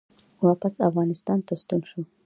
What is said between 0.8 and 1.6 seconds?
افغانستان ته